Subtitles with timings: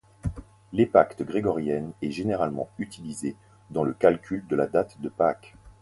[0.73, 3.35] L'épacte grégorienne est généralement utilisée
[3.69, 5.53] dans le calcul de la date de Pâques.